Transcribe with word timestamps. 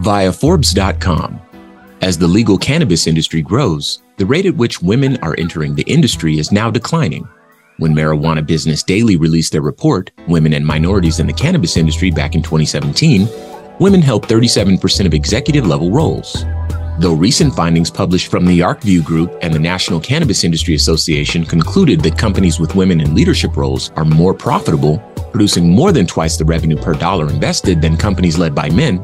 via 0.00 0.32
Forbes.com. 0.32 1.38
As 2.00 2.16
the 2.16 2.26
legal 2.26 2.56
cannabis 2.56 3.06
industry 3.06 3.42
grows, 3.42 4.02
the 4.16 4.24
rate 4.24 4.46
at 4.46 4.56
which 4.56 4.80
women 4.80 5.18
are 5.18 5.34
entering 5.36 5.74
the 5.74 5.82
industry 5.82 6.38
is 6.38 6.50
now 6.50 6.70
declining. 6.70 7.28
When 7.76 7.94
Marijuana 7.94 8.46
Business 8.46 8.82
Daily 8.82 9.16
released 9.16 9.52
their 9.52 9.60
report, 9.60 10.10
Women 10.26 10.54
and 10.54 10.66
Minorities 10.66 11.20
in 11.20 11.26
the 11.26 11.34
Cannabis 11.34 11.76
Industry 11.76 12.10
back 12.10 12.34
in 12.34 12.42
2017, 12.42 13.28
women 13.78 14.00
held 14.00 14.26
37% 14.26 15.04
of 15.04 15.12
executive 15.12 15.66
level 15.66 15.90
roles. 15.90 16.46
Though 16.98 17.14
recent 17.14 17.54
findings 17.54 17.90
published 17.90 18.30
from 18.30 18.46
the 18.46 18.60
ArcView 18.60 19.04
Group 19.04 19.36
and 19.42 19.52
the 19.52 19.58
National 19.58 20.00
Cannabis 20.00 20.44
Industry 20.44 20.74
Association 20.74 21.44
concluded 21.44 22.00
that 22.00 22.18
companies 22.18 22.58
with 22.58 22.74
women 22.74 23.02
in 23.02 23.14
leadership 23.14 23.54
roles 23.54 23.90
are 23.96 24.06
more 24.06 24.32
profitable, 24.32 24.98
producing 25.30 25.70
more 25.70 25.92
than 25.92 26.06
twice 26.06 26.38
the 26.38 26.44
revenue 26.44 26.76
per 26.76 26.94
dollar 26.94 27.28
invested 27.28 27.82
than 27.82 27.98
companies 27.98 28.38
led 28.38 28.54
by 28.54 28.70
men, 28.70 28.98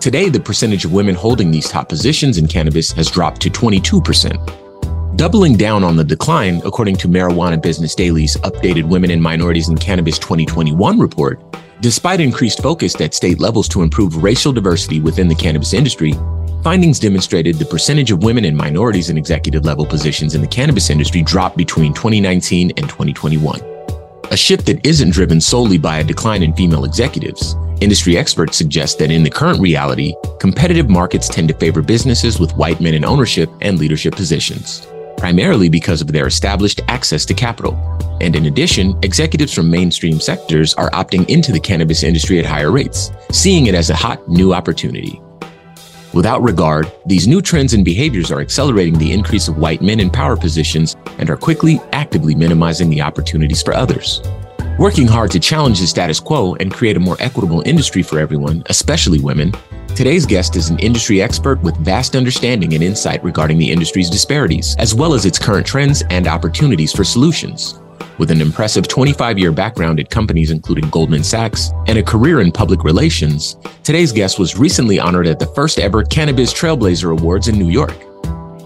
Today, 0.00 0.28
the 0.28 0.38
percentage 0.38 0.84
of 0.84 0.92
women 0.92 1.16
holding 1.16 1.50
these 1.50 1.68
top 1.68 1.88
positions 1.88 2.38
in 2.38 2.46
cannabis 2.46 2.92
has 2.92 3.10
dropped 3.10 3.40
to 3.42 3.50
22%. 3.50 5.16
Doubling 5.16 5.56
down 5.56 5.82
on 5.82 5.96
the 5.96 6.04
decline, 6.04 6.62
according 6.64 6.94
to 6.98 7.08
Marijuana 7.08 7.60
Business 7.60 7.96
Daily's 7.96 8.36
updated 8.38 8.84
Women 8.84 9.10
and 9.10 9.20
Minorities 9.20 9.68
in 9.68 9.76
Cannabis 9.76 10.16
2021 10.20 11.00
report, 11.00 11.42
despite 11.80 12.20
increased 12.20 12.62
focus 12.62 13.00
at 13.00 13.12
state 13.12 13.40
levels 13.40 13.68
to 13.70 13.82
improve 13.82 14.22
racial 14.22 14.52
diversity 14.52 15.00
within 15.00 15.26
the 15.26 15.34
cannabis 15.34 15.74
industry, 15.74 16.12
findings 16.62 17.00
demonstrated 17.00 17.56
the 17.56 17.64
percentage 17.64 18.12
of 18.12 18.22
women 18.22 18.44
and 18.44 18.56
minorities 18.56 19.10
in 19.10 19.18
executive 19.18 19.64
level 19.64 19.84
positions 19.84 20.36
in 20.36 20.40
the 20.40 20.46
cannabis 20.46 20.90
industry 20.90 21.22
dropped 21.22 21.56
between 21.56 21.92
2019 21.92 22.70
and 22.76 22.88
2021. 22.88 23.60
A 24.30 24.36
shift 24.36 24.64
that 24.66 24.86
isn't 24.86 25.10
driven 25.10 25.40
solely 25.40 25.78
by 25.78 25.98
a 25.98 26.04
decline 26.04 26.44
in 26.44 26.54
female 26.54 26.84
executives. 26.84 27.56
Industry 27.80 28.18
experts 28.18 28.56
suggest 28.56 28.98
that 28.98 29.12
in 29.12 29.22
the 29.22 29.30
current 29.30 29.60
reality, 29.60 30.12
competitive 30.40 30.88
markets 30.88 31.28
tend 31.28 31.46
to 31.46 31.54
favor 31.54 31.80
businesses 31.80 32.40
with 32.40 32.56
white 32.56 32.80
men 32.80 32.94
in 32.94 33.04
ownership 33.04 33.48
and 33.60 33.78
leadership 33.78 34.16
positions, 34.16 34.84
primarily 35.16 35.68
because 35.68 36.00
of 36.00 36.10
their 36.10 36.26
established 36.26 36.80
access 36.88 37.24
to 37.26 37.34
capital. 37.34 37.74
And 38.20 38.34
in 38.34 38.46
addition, 38.46 38.98
executives 39.04 39.54
from 39.54 39.70
mainstream 39.70 40.18
sectors 40.18 40.74
are 40.74 40.90
opting 40.90 41.28
into 41.28 41.52
the 41.52 41.60
cannabis 41.60 42.02
industry 42.02 42.40
at 42.40 42.46
higher 42.46 42.72
rates, 42.72 43.12
seeing 43.30 43.66
it 43.66 43.76
as 43.76 43.90
a 43.90 43.96
hot 43.96 44.28
new 44.28 44.52
opportunity. 44.52 45.22
Without 46.12 46.42
regard, 46.42 46.90
these 47.06 47.28
new 47.28 47.40
trends 47.40 47.74
and 47.74 47.84
behaviors 47.84 48.32
are 48.32 48.40
accelerating 48.40 48.98
the 48.98 49.12
increase 49.12 49.46
of 49.46 49.58
white 49.58 49.82
men 49.82 50.00
in 50.00 50.10
power 50.10 50.36
positions 50.36 50.96
and 51.18 51.30
are 51.30 51.36
quickly, 51.36 51.80
actively 51.92 52.34
minimizing 52.34 52.90
the 52.90 53.02
opportunities 53.02 53.62
for 53.62 53.72
others. 53.72 54.20
Working 54.78 55.08
hard 55.08 55.32
to 55.32 55.40
challenge 55.40 55.80
the 55.80 55.88
status 55.88 56.20
quo 56.20 56.54
and 56.60 56.72
create 56.72 56.96
a 56.96 57.00
more 57.00 57.16
equitable 57.18 57.64
industry 57.66 58.00
for 58.00 58.20
everyone, 58.20 58.62
especially 58.66 59.18
women, 59.18 59.52
today's 59.96 60.24
guest 60.24 60.54
is 60.54 60.70
an 60.70 60.78
industry 60.78 61.20
expert 61.20 61.60
with 61.62 61.76
vast 61.78 62.14
understanding 62.14 62.74
and 62.74 62.84
insight 62.84 63.24
regarding 63.24 63.58
the 63.58 63.72
industry's 63.72 64.08
disparities, 64.08 64.76
as 64.78 64.94
well 64.94 65.14
as 65.14 65.26
its 65.26 65.36
current 65.36 65.66
trends 65.66 66.04
and 66.10 66.28
opportunities 66.28 66.92
for 66.92 67.02
solutions. 67.02 67.80
With 68.18 68.30
an 68.30 68.40
impressive 68.40 68.86
25 68.86 69.36
year 69.36 69.50
background 69.50 69.98
at 69.98 70.10
companies 70.10 70.52
including 70.52 70.88
Goldman 70.90 71.24
Sachs 71.24 71.72
and 71.88 71.98
a 71.98 72.02
career 72.04 72.40
in 72.40 72.52
public 72.52 72.84
relations, 72.84 73.56
today's 73.82 74.12
guest 74.12 74.38
was 74.38 74.56
recently 74.56 75.00
honored 75.00 75.26
at 75.26 75.40
the 75.40 75.52
first 75.56 75.80
ever 75.80 76.04
Cannabis 76.04 76.54
Trailblazer 76.54 77.18
Awards 77.18 77.48
in 77.48 77.58
New 77.58 77.68
York. 77.68 77.96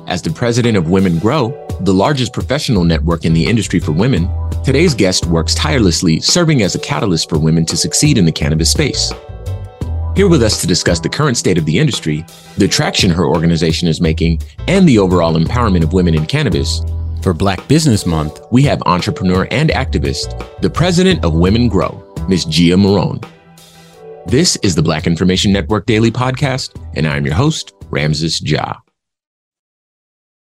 As 0.08 0.20
the 0.20 0.30
president 0.30 0.76
of 0.76 0.90
Women 0.90 1.18
Grow, 1.20 1.52
the 1.82 1.92
largest 1.92 2.32
professional 2.32 2.84
network 2.84 3.24
in 3.24 3.32
the 3.32 3.44
industry 3.44 3.80
for 3.80 3.90
women, 3.90 4.30
today's 4.62 4.94
guest 4.94 5.26
works 5.26 5.54
tirelessly 5.54 6.20
serving 6.20 6.62
as 6.62 6.76
a 6.76 6.78
catalyst 6.78 7.28
for 7.28 7.38
women 7.38 7.66
to 7.66 7.76
succeed 7.76 8.18
in 8.18 8.24
the 8.24 8.30
cannabis 8.30 8.70
space. 8.70 9.12
Here 10.14 10.28
with 10.28 10.42
us 10.42 10.60
to 10.60 10.66
discuss 10.66 11.00
the 11.00 11.08
current 11.08 11.36
state 11.36 11.58
of 11.58 11.64
the 11.64 11.78
industry, 11.78 12.24
the 12.56 12.68
traction 12.68 13.10
her 13.10 13.26
organization 13.26 13.88
is 13.88 14.00
making, 14.00 14.42
and 14.68 14.88
the 14.88 14.98
overall 14.98 15.34
empowerment 15.34 15.82
of 15.82 15.92
women 15.92 16.14
in 16.14 16.26
cannabis 16.26 16.82
for 17.22 17.32
Black 17.32 17.66
Business 17.66 18.04
Month, 18.06 18.40
we 18.50 18.62
have 18.62 18.82
entrepreneur 18.86 19.48
and 19.50 19.70
activist, 19.70 20.60
the 20.60 20.70
president 20.70 21.24
of 21.24 21.34
Women 21.34 21.68
Grow, 21.68 22.02
Ms. 22.28 22.44
Gia 22.44 22.76
Moron. 22.76 23.20
This 24.26 24.56
is 24.56 24.74
the 24.74 24.82
Black 24.82 25.06
Information 25.06 25.52
Network 25.52 25.86
Daily 25.86 26.10
Podcast, 26.10 26.80
and 26.94 27.06
I'm 27.06 27.24
your 27.24 27.34
host, 27.34 27.72
Ramses 27.90 28.40
Ja. 28.40 28.74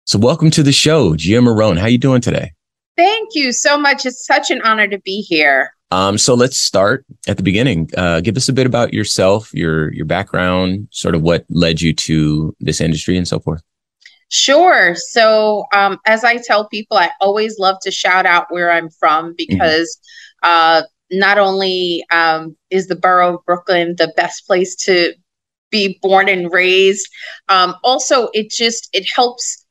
So 0.07 0.19
welcome 0.19 0.51
to 0.51 0.61
the 0.61 0.71
show, 0.71 1.15
Gia 1.15 1.41
Moron. 1.41 1.77
How 1.77 1.87
you 1.87 1.97
doing 1.97 2.21
today? 2.21 2.51
Thank 2.95 3.29
you 3.33 3.51
so 3.51 3.75
much. 3.75 4.05
It's 4.05 4.23
such 4.23 4.51
an 4.51 4.61
honor 4.61 4.87
to 4.87 4.99
be 4.99 5.21
here. 5.21 5.71
Um, 5.89 6.19
so 6.19 6.35
let's 6.35 6.57
start 6.57 7.03
at 7.27 7.37
the 7.37 7.43
beginning. 7.43 7.89
Uh, 7.97 8.21
give 8.21 8.37
us 8.37 8.47
a 8.47 8.53
bit 8.53 8.67
about 8.67 8.93
yourself, 8.93 9.51
your 9.51 9.91
your 9.93 10.05
background, 10.05 10.89
sort 10.91 11.15
of 11.15 11.23
what 11.23 11.43
led 11.49 11.81
you 11.81 11.91
to 11.93 12.55
this 12.59 12.81
industry, 12.81 13.17
and 13.17 13.27
so 13.27 13.39
forth. 13.39 13.63
Sure. 14.29 14.93
So, 14.93 15.65
um, 15.73 15.97
as 16.05 16.23
I 16.23 16.37
tell 16.37 16.67
people, 16.69 16.97
I 16.97 17.09
always 17.19 17.57
love 17.57 17.77
to 17.81 17.89
shout 17.89 18.27
out 18.27 18.51
where 18.51 18.71
I'm 18.71 18.91
from 18.91 19.29
mm-hmm. 19.29 19.33
because 19.37 19.97
mm-hmm. 20.43 20.83
uh, 20.83 20.87
not 21.09 21.39
only 21.39 22.05
um, 22.11 22.55
is 22.69 22.87
the 22.87 22.95
borough 22.95 23.37
of 23.37 23.45
Brooklyn 23.45 23.95
the 23.97 24.13
best 24.15 24.45
place 24.45 24.75
to 24.85 25.15
be 25.71 25.97
born 26.03 26.29
and 26.29 26.53
raised, 26.53 27.07
um, 27.49 27.73
also 27.83 28.29
it 28.35 28.51
just 28.51 28.87
it 28.93 29.07
helps 29.11 29.64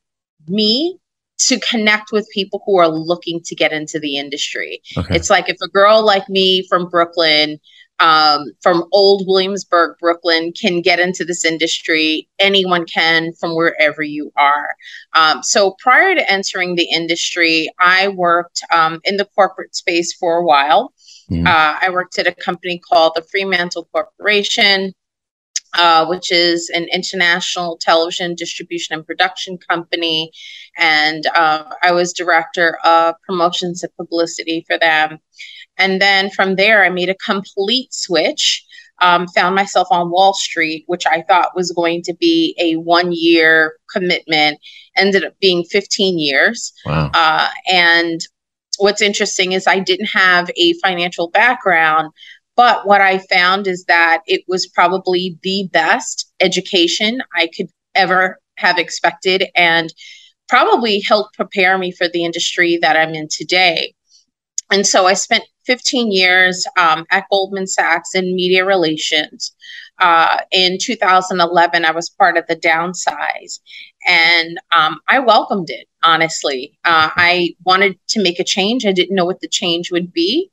me 0.47 0.97
to 1.37 1.59
connect 1.59 2.11
with 2.11 2.29
people 2.33 2.61
who 2.65 2.77
are 2.77 2.87
looking 2.87 3.41
to 3.43 3.55
get 3.55 3.73
into 3.73 3.99
the 3.99 4.17
industry. 4.17 4.81
Okay. 4.97 5.15
It's 5.15 5.29
like 5.29 5.49
if 5.49 5.57
a 5.61 5.67
girl 5.67 6.05
like 6.05 6.29
me 6.29 6.65
from 6.69 6.89
Brooklyn 6.89 7.59
um, 7.99 8.51
from 8.61 8.85
old 8.91 9.25
Williamsburg, 9.27 9.97
Brooklyn, 9.99 10.51
can 10.51 10.81
get 10.81 10.99
into 10.99 11.23
this 11.23 11.45
industry. 11.45 12.27
Anyone 12.39 12.85
can 12.85 13.33
from 13.33 13.55
wherever 13.55 14.03
you 14.03 14.31
are. 14.35 14.75
Um, 15.13 15.41
so 15.43 15.75
prior 15.79 16.15
to 16.15 16.31
entering 16.31 16.75
the 16.75 16.89
industry, 16.91 17.69
I 17.79 18.09
worked 18.09 18.61
um, 18.73 18.99
in 19.05 19.17
the 19.17 19.25
corporate 19.35 19.75
space 19.75 20.13
for 20.13 20.37
a 20.37 20.45
while. 20.45 20.93
Mm. 21.31 21.47
Uh, 21.47 21.79
I 21.81 21.89
worked 21.89 22.19
at 22.19 22.27
a 22.27 22.35
company 22.35 22.79
called 22.79 23.13
the 23.15 23.21
Fremantle 23.21 23.87
Corporation. 23.91 24.93
Uh, 25.77 26.05
which 26.05 26.31
is 26.31 26.69
an 26.69 26.87
international 26.93 27.77
television 27.81 28.33
distribution 28.33 28.95
and 28.95 29.05
production 29.05 29.57
company. 29.57 30.31
And 30.77 31.27
uh, 31.27 31.65
I 31.83 31.91
was 31.91 32.13
director 32.13 32.77
of 32.85 33.15
promotions 33.27 33.83
and 33.83 33.93
publicity 33.97 34.63
for 34.67 34.77
them. 34.77 35.19
And 35.77 36.01
then 36.01 36.29
from 36.29 36.55
there, 36.55 36.85
I 36.85 36.89
made 36.89 37.09
a 37.09 37.15
complete 37.15 37.93
switch 37.93 38.65
um, 39.01 39.27
found 39.27 39.55
myself 39.55 39.87
on 39.91 40.09
Wall 40.09 40.33
Street, 40.33 40.85
which 40.87 41.05
I 41.05 41.23
thought 41.23 41.55
was 41.55 41.71
going 41.71 42.01
to 42.03 42.13
be 42.13 42.55
a 42.59 42.75
one 42.75 43.11
year 43.11 43.75
commitment, 43.91 44.59
ended 44.95 45.25
up 45.25 45.33
being 45.39 45.63
15 45.63 46.17
years. 46.17 46.73
Wow. 46.85 47.11
Uh, 47.13 47.49
and 47.69 48.21
what's 48.77 49.01
interesting 49.01 49.51
is 49.51 49.67
I 49.67 49.79
didn't 49.79 50.07
have 50.07 50.49
a 50.55 50.73
financial 50.73 51.29
background, 51.29 52.11
but 52.55 52.87
what 52.87 53.01
I 53.01 53.19
found 53.19 53.67
is 53.67 53.85
that 53.85 54.21
it 54.25 54.41
was 54.47 54.67
probably 54.67 55.37
the 55.43 55.69
best 55.71 56.31
education 56.39 57.21
I 57.35 57.49
could 57.55 57.67
ever 57.93 58.39
have 58.57 58.77
expected 58.77 59.45
and 59.55 59.93
probably 60.47 61.01
helped 61.01 61.35
prepare 61.35 61.77
me 61.77 61.91
for 61.91 62.07
the 62.07 62.23
industry 62.23 62.77
that 62.81 62.95
I'm 62.95 63.13
in 63.13 63.27
today. 63.29 63.93
And 64.71 64.85
so 64.85 65.05
I 65.05 65.13
spent 65.13 65.43
15 65.65 66.11
years 66.11 66.65
um, 66.77 67.05
at 67.11 67.25
Goldman 67.31 67.67
Sachs 67.67 68.15
in 68.15 68.35
media 68.35 68.65
relations. 68.65 69.53
Uh, 69.99 70.37
in 70.51 70.77
2011, 70.79 71.85
I 71.85 71.91
was 71.91 72.09
part 72.09 72.37
of 72.37 72.45
the 72.47 72.55
downsize, 72.55 73.59
and 74.05 74.59
um, 74.75 74.99
I 75.07 75.19
welcomed 75.19 75.69
it, 75.69 75.87
honestly. 76.03 76.77
Uh, 76.83 77.09
I 77.15 77.55
wanted 77.65 77.97
to 78.09 78.21
make 78.21 78.39
a 78.39 78.43
change. 78.43 78.85
I 78.85 78.91
didn't 78.91 79.15
know 79.15 79.25
what 79.25 79.39
the 79.39 79.47
change 79.47 79.91
would 79.91 80.11
be, 80.11 80.51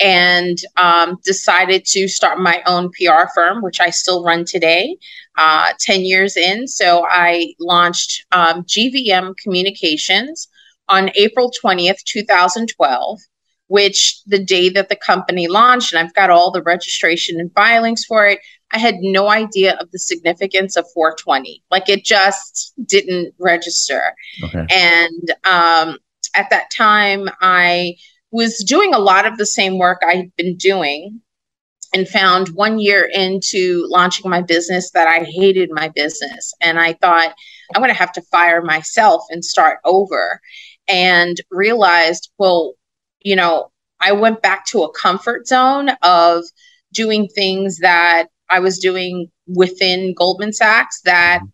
and 0.00 0.58
um, 0.76 1.18
decided 1.24 1.84
to 1.86 2.08
start 2.08 2.38
my 2.38 2.62
own 2.66 2.90
PR 2.90 3.28
firm, 3.34 3.62
which 3.62 3.80
I 3.80 3.90
still 3.90 4.24
run 4.24 4.44
today, 4.44 4.96
uh, 5.36 5.72
10 5.78 6.04
years 6.04 6.36
in. 6.36 6.66
So 6.66 7.06
I 7.08 7.54
launched 7.60 8.24
um, 8.32 8.64
GVM 8.64 9.34
Communications 9.42 10.48
on 10.88 11.10
April 11.14 11.52
20th, 11.62 12.02
2012 12.04 13.20
which 13.70 14.20
the 14.26 14.44
day 14.44 14.68
that 14.68 14.88
the 14.88 14.96
company 14.96 15.46
launched, 15.46 15.92
and 15.92 16.04
I've 16.04 16.14
got 16.14 16.28
all 16.28 16.50
the 16.50 16.60
registration 16.60 17.38
and 17.38 17.52
filings 17.54 18.04
for 18.04 18.26
it, 18.26 18.40
I 18.72 18.78
had 18.78 18.96
no 18.96 19.30
idea 19.30 19.76
of 19.76 19.92
the 19.92 19.98
significance 19.98 20.76
of 20.76 20.86
420. 20.92 21.62
Like 21.70 21.88
it 21.88 22.04
just 22.04 22.72
didn't 22.84 23.32
register. 23.38 24.02
Okay. 24.42 24.66
And 24.70 25.30
um, 25.44 25.98
at 26.34 26.50
that 26.50 26.70
time, 26.76 27.28
I 27.40 27.94
was 28.30 28.58
doing 28.58 28.94
a 28.94 28.98
lot 28.98 29.26
of 29.26 29.38
the 29.38 29.46
same 29.46 29.78
work 29.78 30.00
I'd 30.06 30.34
been 30.36 30.56
doing 30.56 31.20
and 31.92 32.08
found 32.08 32.50
one 32.50 32.78
year 32.78 33.10
into 33.12 33.84
launching 33.88 34.30
my 34.30 34.42
business 34.42 34.90
that 34.92 35.08
I 35.08 35.24
hated 35.24 35.70
my 35.72 35.88
business. 35.88 36.54
And 36.60 36.78
I 36.78 36.92
thought, 36.94 37.34
I'm 37.74 37.82
going 37.82 37.92
to 37.92 37.98
have 37.98 38.12
to 38.12 38.22
fire 38.22 38.62
myself 38.62 39.24
and 39.30 39.44
start 39.44 39.78
over. 39.84 40.40
And 40.88 41.36
realized, 41.50 42.30
well, 42.38 42.74
you 43.20 43.36
know, 43.36 43.70
I 44.00 44.12
went 44.12 44.42
back 44.42 44.66
to 44.66 44.82
a 44.82 44.92
comfort 44.92 45.46
zone 45.46 45.90
of 46.02 46.44
doing 46.92 47.28
things 47.28 47.78
that 47.78 48.26
I 48.48 48.58
was 48.58 48.78
doing 48.78 49.30
within 49.46 50.14
Goldman 50.14 50.52
Sachs 50.52 51.00
that 51.02 51.38
mm-hmm. 51.38 51.46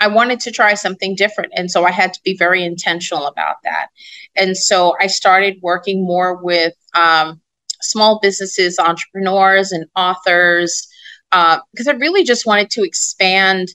I 0.00 0.08
wanted 0.08 0.40
to 0.40 0.50
try 0.50 0.74
something 0.74 1.14
different. 1.14 1.52
And 1.56 1.70
so 1.70 1.84
I 1.84 1.90
had 1.90 2.12
to 2.14 2.20
be 2.24 2.36
very 2.36 2.64
intentional 2.64 3.26
about 3.26 3.56
that. 3.64 3.88
And 4.36 4.56
so 4.56 4.96
I 5.00 5.06
started 5.06 5.58
working 5.62 6.04
more 6.04 6.36
with 6.36 6.74
um, 6.94 7.40
small 7.80 8.18
businesses, 8.20 8.78
entrepreneurs, 8.78 9.72
and 9.72 9.86
authors 9.96 10.86
uh, 11.32 11.58
because 11.72 11.88
I 11.88 11.92
really 11.92 12.24
just 12.24 12.46
wanted 12.46 12.70
to 12.70 12.82
expand 12.82 13.68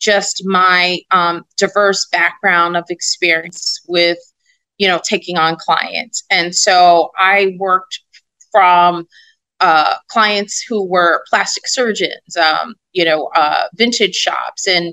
just 0.00 0.42
my 0.44 0.98
um, 1.10 1.44
diverse 1.56 2.06
background 2.10 2.76
of 2.76 2.84
experience 2.90 3.80
with 3.86 4.18
you 4.82 4.88
know, 4.88 5.00
taking 5.04 5.38
on 5.38 5.56
clients. 5.56 6.24
And 6.28 6.54
so 6.54 7.12
I 7.16 7.54
worked 7.58 8.00
from 8.50 9.06
uh, 9.60 9.94
clients 10.08 10.60
who 10.60 10.84
were 10.84 11.24
plastic 11.30 11.68
surgeons, 11.68 12.36
um, 12.36 12.74
you 12.92 13.04
know, 13.04 13.30
uh, 13.36 13.68
vintage 13.74 14.16
shops, 14.16 14.66
and 14.66 14.92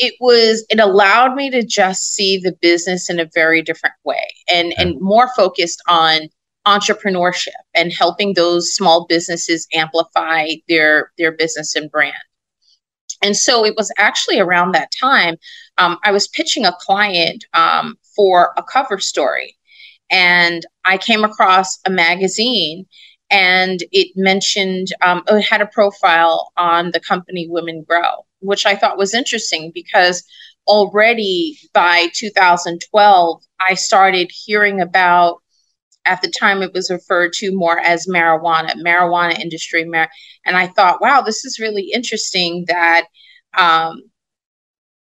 it 0.00 0.14
was 0.18 0.64
it 0.70 0.80
allowed 0.80 1.34
me 1.34 1.50
to 1.50 1.62
just 1.62 2.14
see 2.14 2.38
the 2.38 2.56
business 2.60 3.10
in 3.10 3.20
a 3.20 3.30
very 3.34 3.62
different 3.62 3.94
way 4.04 4.26
and 4.52 4.72
and 4.78 5.00
more 5.00 5.28
focused 5.36 5.82
on 5.88 6.22
entrepreneurship 6.66 7.48
and 7.74 7.92
helping 7.92 8.34
those 8.34 8.74
small 8.74 9.06
businesses 9.06 9.66
amplify 9.74 10.46
their 10.68 11.12
their 11.18 11.32
business 11.32 11.76
and 11.76 11.90
brand. 11.90 12.14
And 13.22 13.36
so 13.36 13.66
it 13.66 13.74
was 13.76 13.92
actually 13.98 14.40
around 14.40 14.72
that 14.72 14.90
time 14.98 15.36
um, 15.76 15.98
I 16.04 16.12
was 16.12 16.28
pitching 16.28 16.64
a 16.64 16.76
client 16.80 17.44
um, 17.54 17.96
for 18.16 18.52
a 18.56 18.62
cover 18.62 18.98
story. 18.98 19.56
And 20.10 20.64
I 20.84 20.98
came 20.98 21.24
across 21.24 21.78
a 21.86 21.90
magazine 21.90 22.86
and 23.30 23.82
it 23.92 24.08
mentioned, 24.16 24.88
um, 25.02 25.22
it 25.28 25.42
had 25.42 25.60
a 25.60 25.66
profile 25.66 26.52
on 26.56 26.90
the 26.90 27.00
company 27.00 27.46
Women 27.48 27.84
Grow, 27.88 28.26
which 28.40 28.66
I 28.66 28.74
thought 28.74 28.98
was 28.98 29.14
interesting 29.14 29.70
because 29.74 30.24
already 30.66 31.58
by 31.72 32.08
2012, 32.14 33.42
I 33.60 33.74
started 33.74 34.30
hearing 34.32 34.80
about, 34.80 35.42
at 36.04 36.22
the 36.22 36.30
time 36.30 36.62
it 36.62 36.72
was 36.72 36.90
referred 36.90 37.32
to 37.34 37.54
more 37.54 37.78
as 37.78 38.06
marijuana, 38.06 38.72
marijuana 38.76 39.38
industry. 39.38 39.82
And 39.82 40.56
I 40.56 40.66
thought, 40.68 41.00
wow, 41.00 41.20
this 41.20 41.44
is 41.44 41.58
really 41.58 41.90
interesting 41.92 42.64
that, 42.68 43.06
um, 43.56 44.02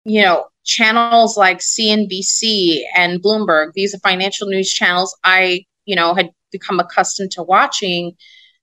you 0.05 0.21
know, 0.21 0.47
channels 0.63 1.37
like 1.37 1.59
CNBC 1.59 2.81
and 2.95 3.21
Bloomberg, 3.21 3.73
these 3.73 3.93
are 3.93 3.99
financial 3.99 4.47
news 4.47 4.71
channels 4.71 5.17
I, 5.23 5.65
you 5.85 5.95
know, 5.95 6.13
had 6.13 6.29
become 6.51 6.79
accustomed 6.79 7.31
to 7.31 7.43
watching, 7.43 8.15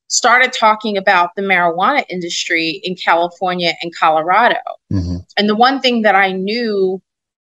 started 0.09 0.53
talking 0.53 0.97
about 0.97 1.31
the 1.35 1.43
marijuana 1.43 2.05
industry 2.09 2.81
in 2.85 2.95
California 2.95 3.75
and 3.83 3.95
Colorado. 3.97 4.61
Mm-hmm. 4.93 5.17
And 5.37 5.49
the 5.49 5.57
one 5.57 5.81
thing 5.81 6.03
that 6.03 6.15
I 6.15 6.33
knew 6.33 7.03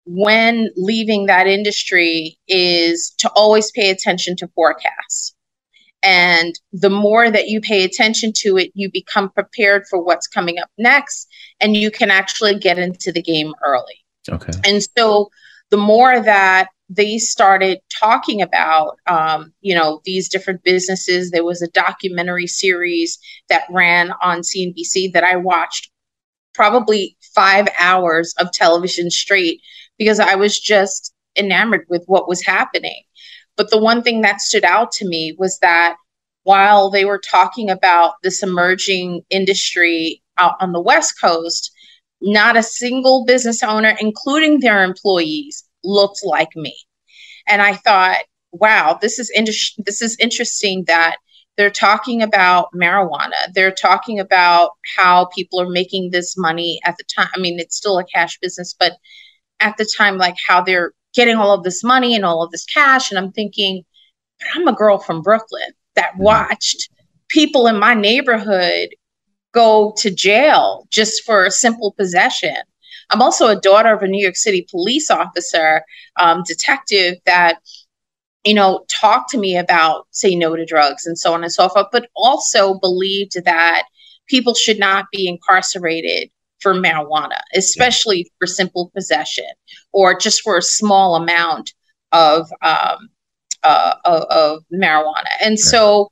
when 0.06 0.70
leaving 0.76 1.26
that 1.26 1.46
industry 1.46 2.38
is 2.48 3.10
to 3.18 3.28
always 3.30 3.70
pay 3.72 3.90
attention 3.90 4.36
to 4.36 4.48
forecasts. 4.54 5.34
And 6.02 6.58
the 6.72 6.90
more 6.90 7.30
that 7.30 7.48
you 7.48 7.60
pay 7.60 7.82
attention 7.82 8.32
to 8.36 8.56
it, 8.56 8.70
you 8.74 8.90
become 8.90 9.30
prepared 9.30 9.84
for 9.90 10.00
what's 10.00 10.28
coming 10.28 10.58
up 10.58 10.70
next, 10.78 11.26
and 11.60 11.76
you 11.76 11.90
can 11.90 12.10
actually 12.10 12.58
get 12.58 12.78
into 12.78 13.10
the 13.10 13.22
game 13.22 13.54
early. 13.64 14.04
Okay. 14.28 14.52
And 14.64 14.86
so 14.96 15.30
the 15.70 15.76
more 15.76 16.20
that 16.20 16.68
they 16.88 17.18
started 17.18 17.80
talking 18.00 18.40
about, 18.42 18.96
um, 19.06 19.52
you 19.60 19.74
know, 19.74 20.00
these 20.04 20.28
different 20.28 20.62
businesses, 20.62 21.30
there 21.30 21.44
was 21.44 21.60
a 21.62 21.68
documentary 21.68 22.46
series 22.46 23.18
that 23.48 23.64
ran 23.70 24.12
on 24.22 24.40
CNBC 24.40 25.12
that 25.12 25.24
I 25.24 25.36
watched 25.36 25.90
probably 26.54 27.16
five 27.34 27.68
hours 27.78 28.34
of 28.38 28.52
television 28.52 29.10
straight 29.10 29.60
because 29.98 30.20
I 30.20 30.36
was 30.36 30.58
just 30.58 31.12
enamored 31.36 31.86
with 31.88 32.04
what 32.06 32.28
was 32.28 32.44
happening. 32.44 33.02
But 33.56 33.70
the 33.70 33.78
one 33.78 34.02
thing 34.02 34.20
that 34.22 34.40
stood 34.40 34.64
out 34.64 34.92
to 34.92 35.08
me 35.08 35.34
was 35.38 35.58
that 35.60 35.96
while 36.44 36.90
they 36.90 37.04
were 37.04 37.18
talking 37.18 37.68
about 37.68 38.14
this 38.22 38.42
emerging 38.42 39.22
industry 39.30 40.22
out 40.38 40.54
on 40.60 40.72
the 40.72 40.80
West 40.80 41.20
Coast, 41.20 41.72
not 42.20 42.56
a 42.56 42.62
single 42.62 43.24
business 43.24 43.62
owner, 43.62 43.96
including 44.00 44.60
their 44.60 44.84
employees, 44.84 45.64
looked 45.86 46.20
like 46.24 46.54
me. 46.56 46.76
And 47.46 47.62
I 47.62 47.74
thought, 47.74 48.24
wow, 48.52 48.98
this 49.00 49.18
is 49.18 49.30
inter- 49.30 49.82
this 49.84 50.02
is 50.02 50.16
interesting 50.20 50.84
that 50.86 51.16
they're 51.56 51.70
talking 51.70 52.22
about 52.22 52.68
marijuana. 52.74 53.52
They're 53.54 53.72
talking 53.72 54.20
about 54.20 54.72
how 54.96 55.26
people 55.26 55.60
are 55.60 55.68
making 55.68 56.10
this 56.10 56.36
money 56.36 56.80
at 56.84 56.96
the 56.98 57.04
time. 57.04 57.28
I 57.34 57.38
mean, 57.38 57.58
it's 57.58 57.76
still 57.76 57.98
a 57.98 58.04
cash 58.04 58.38
business, 58.40 58.74
but 58.78 58.92
at 59.60 59.76
the 59.78 59.90
time, 59.96 60.18
like 60.18 60.36
how 60.46 60.60
they're 60.60 60.92
getting 61.14 61.36
all 61.36 61.52
of 61.52 61.64
this 61.64 61.82
money 61.82 62.14
and 62.14 62.24
all 62.24 62.42
of 62.42 62.50
this 62.50 62.66
cash. 62.66 63.10
And 63.10 63.18
I'm 63.18 63.32
thinking, 63.32 63.84
but 64.38 64.48
I'm 64.54 64.68
a 64.68 64.74
girl 64.74 64.98
from 64.98 65.22
Brooklyn 65.22 65.70
that 65.94 66.12
mm-hmm. 66.12 66.24
watched 66.24 66.90
people 67.28 67.66
in 67.66 67.78
my 67.78 67.94
neighborhood 67.94 68.90
go 69.52 69.94
to 69.96 70.10
jail 70.10 70.86
just 70.90 71.24
for 71.24 71.44
a 71.44 71.50
simple 71.50 71.92
possession. 71.92 72.56
I'm 73.10 73.22
also 73.22 73.48
a 73.48 73.60
daughter 73.60 73.94
of 73.94 74.02
a 74.02 74.08
New 74.08 74.22
York 74.22 74.36
City 74.36 74.66
police 74.70 75.10
officer, 75.10 75.82
um, 76.18 76.42
detective 76.46 77.16
that, 77.24 77.58
you 78.44 78.54
know, 78.54 78.84
talked 78.88 79.30
to 79.30 79.38
me 79.38 79.56
about 79.56 80.06
say 80.10 80.34
no 80.34 80.56
to 80.56 80.64
drugs 80.64 81.06
and 81.06 81.18
so 81.18 81.34
on 81.34 81.42
and 81.42 81.52
so 81.52 81.68
forth, 81.68 81.86
but 81.92 82.08
also 82.14 82.78
believed 82.78 83.44
that 83.44 83.84
people 84.26 84.54
should 84.54 84.78
not 84.78 85.06
be 85.12 85.28
incarcerated 85.28 86.30
for 86.60 86.74
marijuana, 86.74 87.38
especially 87.54 88.18
yeah. 88.18 88.30
for 88.38 88.46
simple 88.46 88.90
possession 88.94 89.46
or 89.92 90.18
just 90.18 90.42
for 90.42 90.56
a 90.56 90.62
small 90.62 91.16
amount 91.16 91.72
of 92.12 92.50
um, 92.62 93.08
uh, 93.62 93.94
of, 94.04 94.22
of, 94.24 94.64
marijuana. 94.72 95.28
And 95.40 95.58
so 95.58 96.10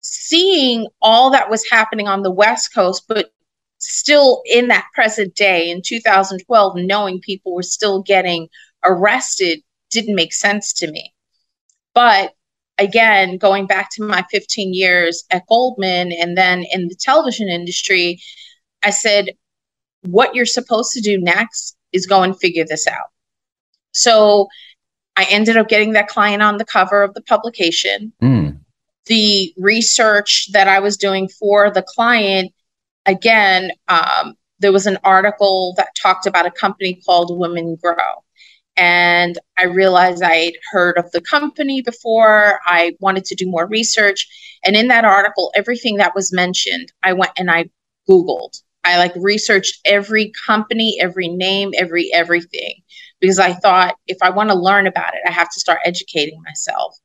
seeing 0.00 0.86
all 1.02 1.30
that 1.30 1.50
was 1.50 1.68
happening 1.70 2.08
on 2.08 2.22
the 2.22 2.30
West 2.30 2.74
Coast, 2.74 3.04
but 3.06 3.32
still 3.80 4.42
in 4.46 4.68
that 4.68 4.86
present 4.94 5.34
day 5.34 5.70
in 5.70 5.82
2012, 5.82 6.76
knowing 6.76 7.20
people 7.20 7.54
were 7.54 7.62
still 7.62 8.02
getting 8.02 8.48
arrested 8.84 9.60
didn't 9.90 10.14
make 10.14 10.32
sense 10.32 10.72
to 10.74 10.90
me. 10.90 11.12
But 11.94 12.34
again, 12.78 13.36
going 13.36 13.66
back 13.66 13.90
to 13.92 14.02
my 14.02 14.24
15 14.30 14.72
years 14.72 15.24
at 15.30 15.46
Goldman 15.48 16.12
and 16.12 16.36
then 16.36 16.64
in 16.72 16.88
the 16.88 16.94
television 16.94 17.48
industry, 17.48 18.20
I 18.82 18.90
said, 18.90 19.30
what 20.02 20.34
you're 20.34 20.46
supposed 20.46 20.92
to 20.92 21.00
do 21.00 21.18
next 21.18 21.76
is 21.92 22.06
go 22.06 22.22
and 22.22 22.38
figure 22.38 22.64
this 22.64 22.86
out. 22.86 23.08
So 23.92 24.48
I 25.16 25.26
ended 25.28 25.56
up 25.56 25.68
getting 25.68 25.92
that 25.92 26.08
client 26.08 26.42
on 26.42 26.56
the 26.56 26.64
cover 26.64 27.02
of 27.02 27.14
the 27.14 27.22
publication. 27.22 28.12
Mm. 28.22 28.60
The 29.06 29.52
research 29.58 30.48
that 30.52 30.68
I 30.68 30.78
was 30.78 30.96
doing 30.96 31.28
for 31.28 31.70
the 31.70 31.82
client, 31.82 32.52
again, 33.06 33.72
um, 33.88 34.34
there 34.58 34.72
was 34.72 34.86
an 34.86 34.98
article 35.04 35.74
that 35.76 35.88
talked 36.00 36.26
about 36.26 36.46
a 36.46 36.50
company 36.50 37.00
called 37.06 37.38
Women 37.38 37.76
Grow. 37.82 37.96
And 38.76 39.38
I 39.58 39.64
realized 39.64 40.22
I'd 40.22 40.54
heard 40.70 40.96
of 40.96 41.10
the 41.12 41.20
company 41.20 41.82
before. 41.82 42.60
I 42.64 42.92
wanted 43.00 43.24
to 43.26 43.34
do 43.34 43.50
more 43.50 43.66
research. 43.66 44.26
And 44.64 44.76
in 44.76 44.88
that 44.88 45.04
article, 45.04 45.50
everything 45.54 45.96
that 45.96 46.14
was 46.14 46.32
mentioned, 46.32 46.92
I 47.02 47.12
went 47.12 47.32
and 47.36 47.50
I 47.50 47.70
Googled. 48.08 48.62
I 48.84 48.96
like 48.96 49.12
researched 49.16 49.78
every 49.84 50.32
company, 50.46 50.98
every 51.00 51.28
name, 51.28 51.72
every 51.76 52.10
everything, 52.12 52.74
because 53.20 53.38
I 53.38 53.52
thought 53.52 53.96
if 54.06 54.16
I 54.22 54.30
want 54.30 54.48
to 54.48 54.54
learn 54.54 54.86
about 54.86 55.14
it, 55.14 55.20
I 55.26 55.32
have 55.32 55.50
to 55.50 55.60
start 55.60 55.80
educating 55.84 56.40
myself. 56.42 56.96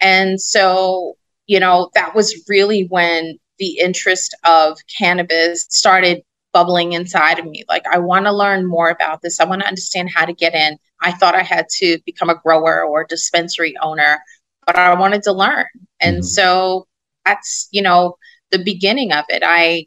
And 0.00 0.40
so, 0.40 1.16
you 1.46 1.60
know, 1.60 1.90
that 1.94 2.14
was 2.14 2.44
really 2.48 2.86
when 2.88 3.38
the 3.62 3.78
interest 3.78 4.36
of 4.42 4.76
cannabis 4.98 5.66
started 5.68 6.20
bubbling 6.52 6.94
inside 6.94 7.38
of 7.38 7.46
me. 7.46 7.62
Like, 7.68 7.86
I 7.86 7.98
want 8.00 8.26
to 8.26 8.32
learn 8.32 8.66
more 8.66 8.90
about 8.90 9.22
this. 9.22 9.38
I 9.38 9.44
want 9.44 9.62
to 9.62 9.68
understand 9.68 10.10
how 10.12 10.24
to 10.24 10.32
get 10.32 10.52
in. 10.52 10.76
I 11.00 11.12
thought 11.12 11.36
I 11.36 11.44
had 11.44 11.66
to 11.76 12.00
become 12.04 12.28
a 12.28 12.34
grower 12.34 12.84
or 12.84 13.02
a 13.02 13.06
dispensary 13.06 13.74
owner, 13.80 14.18
but 14.66 14.74
I 14.74 14.92
wanted 14.98 15.22
to 15.22 15.32
learn. 15.32 15.66
And 16.00 16.16
mm-hmm. 16.16 16.24
so 16.24 16.88
that's, 17.24 17.68
you 17.70 17.82
know, 17.82 18.16
the 18.50 18.58
beginning 18.58 19.12
of 19.12 19.26
it. 19.28 19.44
I 19.46 19.86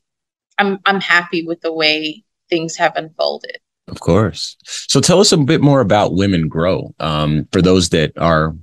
I'm 0.58 0.80
I'm 0.86 1.02
happy 1.02 1.46
with 1.46 1.60
the 1.60 1.74
way 1.74 2.24
things 2.50 2.78
have 2.78 2.96
unfolded. 2.96 3.58
Of 3.90 4.00
course. 4.00 4.56
So 4.64 5.02
tell 5.02 5.20
us 5.20 5.34
a 5.34 5.38
bit 5.38 5.60
more 5.60 5.82
about 5.82 6.16
Women 6.16 6.48
Grow 6.48 6.96
um, 7.02 7.50
for 7.52 7.62
those 7.62 7.90
that 7.90 8.18
are 8.18 8.56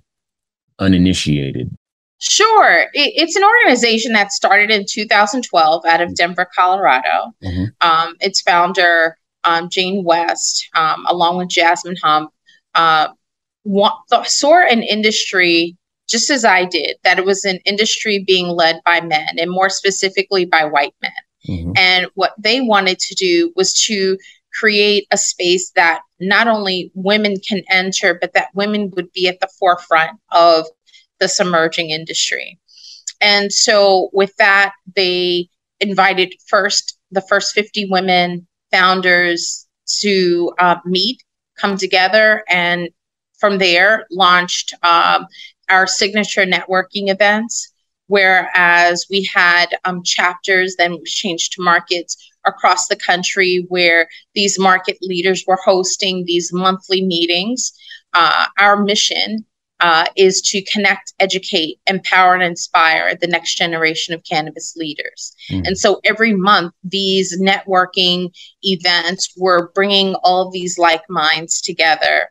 uninitiated. 0.79 1.77
Sure. 2.23 2.87
It's 2.95 3.35
an 3.35 3.43
organization 3.43 4.13
that 4.13 4.31
started 4.31 4.71
in 4.71 4.87
2012 4.89 5.85
out 5.85 6.01
of 6.01 6.09
mm-hmm. 6.09 6.15
Denver, 6.15 6.49
Colorado. 6.55 7.35
Mm-hmm. 7.43 7.65
Um, 7.81 8.15
its 8.21 8.41
founder, 8.41 9.17
um, 9.43 9.69
Jane 9.69 10.05
West, 10.05 10.69
um, 10.75 11.05
along 11.09 11.39
with 11.39 11.49
Jazmin 11.49 11.97
Hupp, 12.01 12.33
uh, 12.77 13.09
want, 13.65 13.95
saw 14.27 14.65
an 14.65 14.85
industry 14.85 15.77
just 16.09 16.31
as 16.31 16.45
I 16.45 16.65
did, 16.65 16.97
that 17.03 17.19
it 17.19 17.25
was 17.25 17.45
an 17.45 17.59
industry 17.65 18.23
being 18.25 18.49
led 18.49 18.81
by 18.85 19.01
men 19.01 19.39
and 19.39 19.51
more 19.51 19.69
specifically 19.69 20.45
by 20.45 20.65
white 20.65 20.95
men. 21.03 21.11
Mm-hmm. 21.49 21.73
And 21.77 22.07
what 22.15 22.35
they 22.39 22.61
wanted 22.61 23.01
to 23.01 23.15
do 23.17 23.53
was 23.57 23.73
to 23.87 24.17
create 24.55 25.09
a 25.11 25.17
space 25.17 25.71
that 25.71 26.03
not 26.21 26.47
only 26.47 26.93
women 26.95 27.37
can 27.41 27.63
enter, 27.69 28.17
but 28.21 28.35
that 28.35 28.49
women 28.55 28.93
would 28.95 29.11
be 29.13 29.27
at 29.27 29.41
the 29.41 29.49
forefront 29.59 30.21
of 30.31 30.67
this 31.23 31.41
emerging 31.41 31.91
industry. 31.91 32.59
And 33.21 33.53
so 33.53 34.11
with 34.13 34.35
that, 34.37 34.75
they 34.97 35.49
invited 35.81 36.35
first 36.49 36.99
the 37.13 37.23
first 37.23 37.55
50 37.55 37.89
women 37.91 38.47
founders 38.71 39.67
to 40.01 40.53
uh, 40.59 40.77
meet, 40.85 41.23
come 41.57 41.77
together, 41.77 42.43
and 42.49 42.89
from 43.39 43.59
there 43.59 44.07
launched 44.11 44.75
um, 44.83 45.27
our 45.69 45.87
signature 45.87 46.45
networking 46.45 47.11
events 47.11 47.73
whereas 48.13 49.07
we 49.09 49.27
had 49.33 49.69
um, 49.87 50.03
chapters, 50.03 50.77
then 50.77 50.99
changed 51.07 51.53
to 51.53 51.63
markets 51.63 52.31
across 52.45 52.87
the 52.87 52.97
country 52.97 53.65
where 53.71 54.07
these 54.35 54.59
market 54.59 54.99
leaders 55.01 55.45
were 55.47 55.59
hosting 55.65 56.25
these 56.27 56.53
monthly 56.53 57.03
meetings. 57.03 57.73
Uh, 58.13 58.45
our 58.59 58.83
mission 58.83 59.47
uh, 59.83 60.07
is 60.17 60.41
to 60.41 60.63
connect, 60.63 61.13
educate, 61.19 61.81
empower, 61.89 62.35
and 62.35 62.43
inspire 62.43 63.17
the 63.17 63.27
next 63.27 63.57
generation 63.57 64.15
of 64.15 64.23
cannabis 64.23 64.75
leaders. 64.77 65.35
Mm. 65.51 65.67
And 65.67 65.79
so 65.79 66.01
every 66.05 66.35
month, 66.35 66.73
these 66.85 67.39
networking 67.41 68.31
events 68.63 69.35
were 69.37 69.73
bringing 69.75 70.15
all 70.23 70.51
these 70.51 70.79
like 70.79 71.03
minds 71.11 71.61
together. 71.61 72.31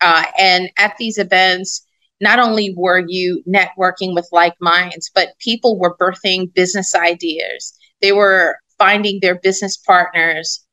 Uh, 0.00 0.24
and 0.38 0.70
at 0.78 0.96
these 0.98 1.18
events, 1.18 1.86
not 2.22 2.38
only 2.38 2.74
were 2.74 3.04
you 3.06 3.42
networking 3.46 4.14
with 4.14 4.26
like 4.32 4.54
minds, 4.58 5.10
but 5.14 5.38
people 5.38 5.78
were 5.78 5.98
birthing 5.98 6.52
business 6.54 6.94
ideas. 6.94 7.76
They 8.00 8.12
were 8.12 8.56
finding 8.78 9.18
their 9.20 9.34
business 9.34 9.76
partners. 9.76 10.65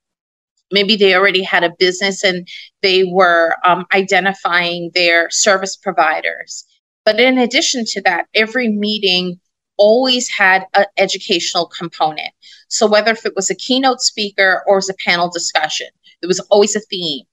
Maybe 0.73 0.95
they 0.95 1.15
already 1.15 1.43
had 1.43 1.63
a 1.63 1.73
business 1.79 2.23
and 2.23 2.47
they 2.81 3.03
were 3.05 3.55
um, 3.63 3.85
identifying 3.93 4.91
their 4.93 5.29
service 5.29 5.77
providers. 5.77 6.65
But 7.05 7.19
in 7.19 7.37
addition 7.37 7.85
to 7.85 8.01
that, 8.01 8.25
every 8.33 8.69
meeting 8.69 9.39
always 9.77 10.29
had 10.29 10.65
an 10.73 10.85
educational 10.97 11.67
component. 11.67 12.33
So 12.67 12.87
whether 12.87 13.11
if 13.11 13.25
it 13.25 13.35
was 13.35 13.49
a 13.49 13.55
keynote 13.55 14.01
speaker 14.01 14.63
or 14.67 14.75
was 14.75 14.89
a 14.89 14.95
panel 15.05 15.29
discussion, 15.29 15.87
there 16.21 16.27
was 16.27 16.39
always 16.51 16.75
a 16.75 16.79
theme. 16.79 17.25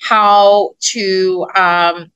How 0.00 0.72
to 0.92 1.46
um, 1.54 2.12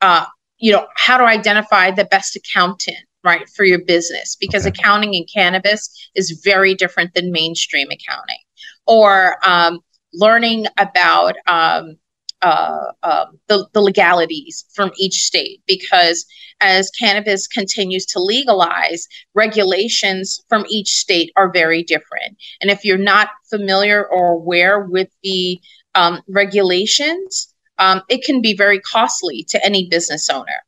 uh, 0.00 0.26
you 0.58 0.72
know, 0.72 0.86
how 0.96 1.16
to 1.16 1.24
identify 1.24 1.90
the 1.90 2.04
best 2.04 2.36
accountant, 2.36 2.98
right, 3.22 3.48
for 3.48 3.64
your 3.64 3.80
business, 3.84 4.36
because 4.38 4.66
okay. 4.66 4.78
accounting 4.78 5.14
in 5.14 5.24
cannabis 5.32 6.10
is 6.14 6.42
very 6.44 6.74
different 6.74 7.14
than 7.14 7.32
mainstream 7.32 7.88
accounting. 7.90 8.43
Or 8.86 9.36
um, 9.46 9.80
learning 10.12 10.66
about 10.78 11.34
um, 11.46 11.96
uh, 12.42 12.92
uh, 13.02 13.26
the, 13.48 13.66
the 13.72 13.80
legalities 13.80 14.66
from 14.74 14.92
each 14.98 15.22
state, 15.22 15.62
because 15.66 16.26
as 16.60 16.90
cannabis 16.90 17.46
continues 17.46 18.04
to 18.06 18.20
legalize, 18.20 19.08
regulations 19.34 20.42
from 20.48 20.64
each 20.68 20.90
state 20.90 21.32
are 21.36 21.50
very 21.50 21.82
different. 21.82 22.36
And 22.60 22.70
if 22.70 22.84
you're 22.84 22.98
not 22.98 23.30
familiar 23.48 24.06
or 24.06 24.32
aware 24.32 24.80
with 24.80 25.08
the 25.22 25.60
um, 25.94 26.20
regulations, 26.28 27.54
um, 27.78 28.02
it 28.08 28.24
can 28.24 28.40
be 28.40 28.54
very 28.54 28.80
costly 28.80 29.44
to 29.48 29.64
any 29.64 29.88
business 29.88 30.28
owner. 30.28 30.60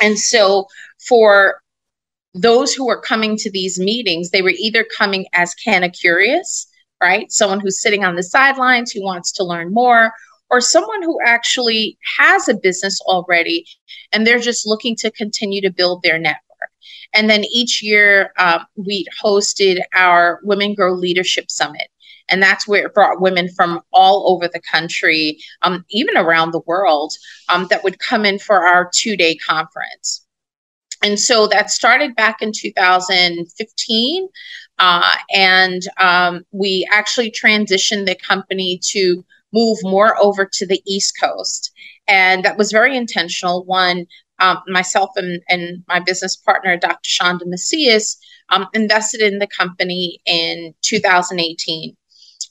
And 0.00 0.18
so 0.18 0.66
for 1.08 1.60
those 2.34 2.72
who 2.72 2.88
are 2.88 3.00
coming 3.00 3.36
to 3.38 3.50
these 3.50 3.78
meetings, 3.78 4.30
they 4.30 4.42
were 4.42 4.54
either 4.56 4.84
coming 4.84 5.26
as 5.32 5.54
canna 5.54 5.90
curious, 5.90 6.66
right? 7.02 7.30
Someone 7.32 7.60
who's 7.60 7.82
sitting 7.82 8.04
on 8.04 8.14
the 8.14 8.22
sidelines 8.22 8.92
who 8.92 9.02
wants 9.02 9.32
to 9.32 9.44
learn 9.44 9.74
more, 9.74 10.12
or 10.48 10.60
someone 10.60 11.02
who 11.02 11.18
actually 11.24 11.98
has 12.18 12.48
a 12.48 12.54
business 12.54 13.00
already 13.02 13.66
and 14.12 14.26
they're 14.26 14.38
just 14.38 14.66
looking 14.66 14.94
to 14.96 15.10
continue 15.10 15.60
to 15.62 15.72
build 15.72 16.02
their 16.02 16.18
network. 16.18 16.42
And 17.14 17.28
then 17.28 17.44
each 17.44 17.82
year, 17.82 18.32
um, 18.38 18.64
we 18.76 19.06
hosted 19.22 19.80
our 19.94 20.40
Women 20.44 20.74
Grow 20.74 20.92
Leadership 20.92 21.50
Summit. 21.50 21.88
And 22.28 22.42
that's 22.42 22.68
where 22.68 22.86
it 22.86 22.94
brought 22.94 23.20
women 23.20 23.48
from 23.48 23.80
all 23.92 24.32
over 24.32 24.46
the 24.46 24.60
country, 24.60 25.38
um, 25.62 25.84
even 25.90 26.16
around 26.16 26.52
the 26.52 26.62
world, 26.66 27.12
um, 27.48 27.66
that 27.68 27.82
would 27.82 27.98
come 27.98 28.24
in 28.24 28.38
for 28.38 28.66
our 28.66 28.90
two 28.94 29.16
day 29.16 29.34
conference. 29.36 30.24
And 31.02 31.18
so 31.18 31.46
that 31.48 31.70
started 31.70 32.14
back 32.14 32.42
in 32.42 32.52
2015. 32.52 34.28
Uh, 34.78 35.10
and 35.34 35.82
um, 36.00 36.44
we 36.52 36.86
actually 36.90 37.30
transitioned 37.30 38.06
the 38.06 38.14
company 38.14 38.80
to 38.90 39.24
move 39.52 39.78
more 39.82 40.16
over 40.18 40.48
to 40.50 40.66
the 40.66 40.82
East 40.86 41.14
Coast. 41.20 41.72
And 42.08 42.44
that 42.44 42.58
was 42.58 42.72
very 42.72 42.96
intentional. 42.96 43.64
One, 43.64 44.06
um, 44.38 44.58
myself 44.66 45.10
and, 45.16 45.40
and, 45.48 45.84
my 45.86 46.00
business 46.00 46.36
partner, 46.36 46.76
Dr. 46.76 46.98
Chanda 47.02 47.44
Macias, 47.46 48.18
um, 48.48 48.66
invested 48.74 49.20
in 49.20 49.38
the 49.38 49.46
company 49.46 50.20
in 50.26 50.74
2018. 50.82 51.96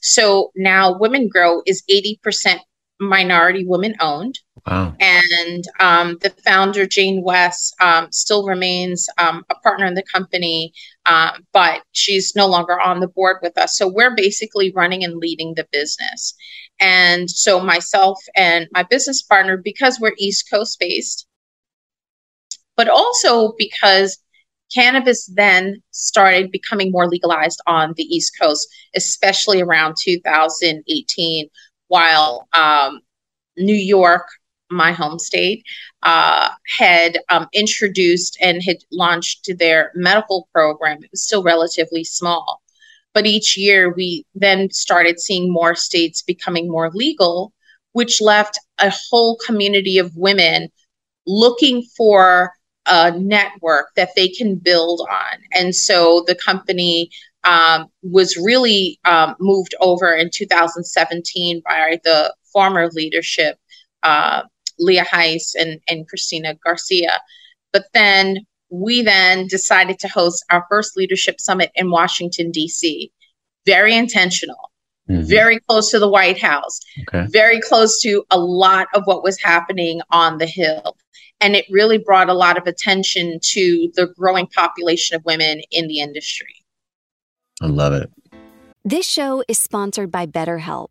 So 0.00 0.52
now 0.56 0.96
Women 0.98 1.28
Grow 1.28 1.62
is 1.66 1.82
80% 1.90 2.60
minority 2.98 3.64
women 3.66 3.94
owned. 4.00 4.38
Wow. 4.66 4.94
And 5.00 5.64
um, 5.80 6.18
the 6.20 6.30
founder, 6.44 6.86
Jane 6.86 7.22
West, 7.22 7.74
um, 7.80 8.12
still 8.12 8.46
remains 8.46 9.08
um, 9.18 9.44
a 9.50 9.56
partner 9.56 9.86
in 9.86 9.94
the 9.94 10.04
company, 10.04 10.72
um, 11.04 11.44
but 11.52 11.82
she's 11.92 12.36
no 12.36 12.46
longer 12.46 12.80
on 12.80 13.00
the 13.00 13.08
board 13.08 13.38
with 13.42 13.58
us. 13.58 13.76
So 13.76 13.88
we're 13.88 14.14
basically 14.14 14.72
running 14.72 15.02
and 15.02 15.16
leading 15.16 15.54
the 15.54 15.66
business. 15.72 16.34
And 16.78 17.28
so 17.28 17.60
myself 17.60 18.18
and 18.36 18.68
my 18.72 18.84
business 18.84 19.22
partner, 19.22 19.56
because 19.56 19.98
we're 19.98 20.14
East 20.16 20.48
Coast 20.48 20.78
based, 20.78 21.26
but 22.76 22.88
also 22.88 23.54
because 23.58 24.18
cannabis 24.72 25.26
then 25.34 25.82
started 25.90 26.50
becoming 26.50 26.90
more 26.90 27.08
legalized 27.08 27.60
on 27.66 27.94
the 27.96 28.04
East 28.04 28.32
Coast, 28.40 28.68
especially 28.94 29.60
around 29.60 29.96
2018, 30.02 31.48
while 31.88 32.48
um, 32.52 33.00
New 33.56 33.74
York, 33.74 34.26
my 34.72 34.92
home 34.92 35.18
state, 35.18 35.64
uh, 36.02 36.50
had 36.78 37.18
um, 37.28 37.46
introduced 37.52 38.36
and 38.40 38.62
had 38.62 38.78
launched 38.90 39.50
their 39.58 39.92
medical 39.94 40.48
program. 40.52 41.02
It 41.02 41.10
was 41.10 41.24
still 41.24 41.42
relatively 41.42 42.04
small. 42.04 42.62
But 43.14 43.26
each 43.26 43.56
year, 43.56 43.92
we 43.92 44.24
then 44.34 44.70
started 44.70 45.20
seeing 45.20 45.52
more 45.52 45.74
states 45.74 46.22
becoming 46.22 46.70
more 46.70 46.90
legal, 46.90 47.52
which 47.92 48.20
left 48.20 48.58
a 48.78 48.92
whole 49.10 49.36
community 49.44 49.98
of 49.98 50.16
women 50.16 50.70
looking 51.26 51.82
for 51.96 52.52
a 52.86 53.16
network 53.16 53.88
that 53.96 54.10
they 54.16 54.28
can 54.28 54.56
build 54.56 55.06
on. 55.10 55.38
And 55.52 55.74
so 55.74 56.24
the 56.26 56.34
company 56.34 57.10
um, 57.44 57.86
was 58.02 58.36
really 58.36 58.98
um, 59.04 59.34
moved 59.40 59.74
over 59.80 60.14
in 60.14 60.30
2017 60.32 61.62
by 61.64 62.00
the 62.04 62.34
former 62.52 62.88
leadership, 62.92 63.58
uh, 64.02 64.42
Leah 64.82 65.04
Heise 65.04 65.54
and, 65.58 65.80
and 65.88 66.08
Christina 66.08 66.54
Garcia. 66.64 67.20
But 67.72 67.86
then 67.94 68.38
we 68.70 69.02
then 69.02 69.46
decided 69.46 69.98
to 70.00 70.08
host 70.08 70.44
our 70.50 70.64
first 70.68 70.96
leadership 70.96 71.40
summit 71.40 71.70
in 71.74 71.90
Washington, 71.90 72.50
D.C. 72.50 73.12
Very 73.66 73.94
intentional. 73.94 74.70
Mm-hmm. 75.10 75.24
Very 75.24 75.58
close 75.68 75.90
to 75.90 75.98
the 75.98 76.08
White 76.08 76.40
House, 76.40 76.78
okay. 77.08 77.26
very 77.28 77.60
close 77.60 78.00
to 78.02 78.24
a 78.30 78.38
lot 78.38 78.86
of 78.94 79.02
what 79.04 79.24
was 79.24 79.40
happening 79.42 80.00
on 80.10 80.38
the 80.38 80.46
Hill. 80.46 80.96
And 81.40 81.56
it 81.56 81.64
really 81.68 81.98
brought 81.98 82.28
a 82.28 82.34
lot 82.34 82.56
of 82.56 82.68
attention 82.68 83.40
to 83.42 83.90
the 83.96 84.06
growing 84.16 84.46
population 84.46 85.16
of 85.16 85.24
women 85.24 85.60
in 85.72 85.88
the 85.88 85.98
industry. 85.98 86.54
I 87.60 87.66
love 87.66 87.92
it. 87.94 88.10
This 88.84 89.06
show 89.06 89.42
is 89.48 89.58
sponsored 89.58 90.12
by 90.12 90.26
BetterHelp. 90.26 90.90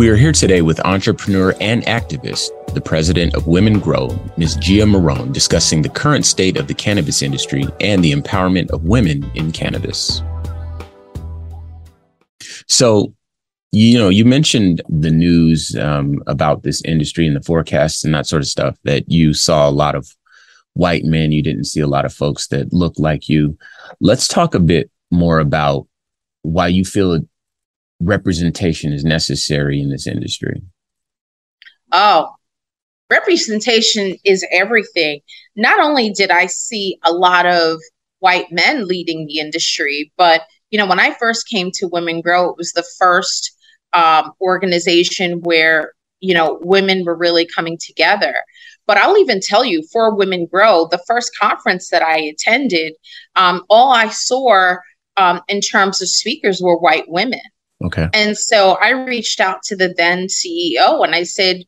We 0.00 0.08
are 0.08 0.16
here 0.16 0.32
today 0.32 0.62
with 0.62 0.80
entrepreneur 0.86 1.54
and 1.60 1.82
activist, 1.82 2.48
the 2.72 2.80
president 2.80 3.34
of 3.34 3.46
Women 3.46 3.78
Grow, 3.78 4.18
Ms. 4.38 4.56
Gia 4.56 4.86
Moron, 4.86 5.30
discussing 5.30 5.82
the 5.82 5.90
current 5.90 6.24
state 6.24 6.56
of 6.56 6.68
the 6.68 6.72
cannabis 6.72 7.20
industry 7.20 7.64
and 7.80 8.02
the 8.02 8.12
empowerment 8.12 8.70
of 8.70 8.84
women 8.84 9.30
in 9.34 9.52
cannabis. 9.52 10.22
So, 12.66 13.12
you 13.72 13.98
know, 13.98 14.08
you 14.08 14.24
mentioned 14.24 14.80
the 14.88 15.10
news 15.10 15.76
um, 15.76 16.22
about 16.26 16.62
this 16.62 16.82
industry 16.86 17.26
and 17.26 17.36
the 17.36 17.42
forecasts 17.42 18.02
and 18.02 18.14
that 18.14 18.26
sort 18.26 18.40
of 18.40 18.48
stuff 18.48 18.78
that 18.84 19.06
you 19.06 19.34
saw 19.34 19.68
a 19.68 19.70
lot 19.70 19.94
of 19.94 20.08
white 20.72 21.04
men. 21.04 21.30
You 21.30 21.42
didn't 21.42 21.64
see 21.64 21.80
a 21.80 21.86
lot 21.86 22.06
of 22.06 22.14
folks 22.14 22.46
that 22.46 22.72
look 22.72 22.94
like 22.96 23.28
you. 23.28 23.58
Let's 24.00 24.28
talk 24.28 24.54
a 24.54 24.60
bit 24.60 24.90
more 25.10 25.40
about 25.40 25.86
why 26.40 26.68
you 26.68 26.86
feel 26.86 27.20
representation 28.00 28.92
is 28.92 29.04
necessary 29.04 29.80
in 29.80 29.90
this 29.90 30.06
industry? 30.06 30.62
Oh, 31.92 32.30
representation 33.10 34.16
is 34.24 34.46
everything. 34.50 35.20
Not 35.56 35.80
only 35.80 36.10
did 36.10 36.30
I 36.30 36.46
see 36.46 36.98
a 37.04 37.12
lot 37.12 37.46
of 37.46 37.78
white 38.20 38.50
men 38.50 38.86
leading 38.86 39.26
the 39.26 39.38
industry, 39.38 40.12
but 40.16 40.42
you 40.70 40.78
know, 40.78 40.86
when 40.86 41.00
I 41.00 41.14
first 41.14 41.48
came 41.48 41.70
to 41.74 41.88
Women 41.88 42.20
Grow, 42.20 42.50
it 42.50 42.56
was 42.56 42.72
the 42.72 42.88
first 42.98 43.52
um, 43.92 44.32
organization 44.40 45.40
where 45.40 45.92
you 46.20 46.32
know 46.32 46.58
women 46.62 47.04
were 47.04 47.16
really 47.16 47.46
coming 47.46 47.76
together. 47.84 48.34
But 48.86 48.96
I'll 48.96 49.18
even 49.18 49.40
tell 49.40 49.64
you, 49.64 49.82
for 49.92 50.14
Women 50.14 50.46
Grow, 50.46 50.88
the 50.90 51.02
first 51.06 51.36
conference 51.36 51.90
that 51.90 52.02
I 52.02 52.18
attended, 52.18 52.94
um, 53.36 53.64
all 53.68 53.92
I 53.92 54.08
saw 54.08 54.76
um, 55.16 55.40
in 55.48 55.60
terms 55.60 56.00
of 56.00 56.08
speakers 56.08 56.60
were 56.62 56.78
white 56.78 57.08
women. 57.08 57.40
Okay. 57.84 58.08
And 58.12 58.36
so 58.36 58.72
I 58.80 58.90
reached 58.90 59.40
out 59.40 59.62
to 59.64 59.76
the 59.76 59.94
then 59.96 60.26
CEO 60.26 61.04
and 61.04 61.14
I 61.14 61.22
said, 61.22 61.64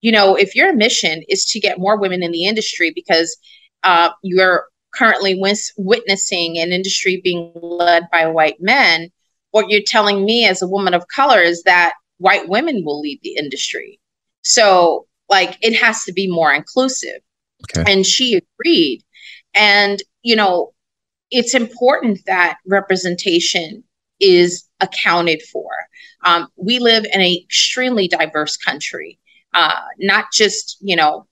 you 0.00 0.12
know, 0.12 0.36
if 0.36 0.54
your 0.54 0.74
mission 0.74 1.22
is 1.28 1.44
to 1.46 1.60
get 1.60 1.78
more 1.78 1.98
women 1.98 2.22
in 2.22 2.30
the 2.30 2.44
industry 2.44 2.92
because 2.94 3.36
uh, 3.82 4.10
your 4.22 4.66
currently 4.94 5.40
witnessing 5.76 6.58
an 6.58 6.72
industry 6.72 7.20
being 7.22 7.52
led 7.54 8.04
by 8.10 8.26
white 8.26 8.60
men, 8.60 9.10
what 9.50 9.68
you're 9.68 9.82
telling 9.84 10.24
me 10.24 10.46
as 10.46 10.62
a 10.62 10.68
woman 10.68 10.94
of 10.94 11.08
color 11.08 11.40
is 11.40 11.62
that 11.64 11.94
white 12.18 12.48
women 12.48 12.84
will 12.84 13.00
lead 13.00 13.20
the 13.22 13.36
industry. 13.36 14.00
So, 14.42 15.06
like, 15.28 15.58
it 15.60 15.74
has 15.74 16.04
to 16.04 16.12
be 16.12 16.30
more 16.30 16.52
inclusive. 16.52 17.20
Okay. 17.76 17.90
And 17.90 18.06
she 18.06 18.40
agreed. 18.40 19.02
And, 19.54 20.02
you 20.22 20.36
know, 20.36 20.72
it's 21.30 21.54
important 21.54 22.20
that 22.26 22.58
representation 22.66 23.82
is 24.20 24.65
accounted 24.80 25.42
for. 25.42 25.70
Um, 26.24 26.48
we 26.56 26.78
live 26.78 27.04
in 27.04 27.20
an 27.20 27.38
extremely 27.44 28.08
diverse 28.08 28.56
country, 28.56 29.18
uh, 29.54 29.80
not 29.98 30.26
just, 30.32 30.78
you 30.80 30.96
know, 30.96 31.26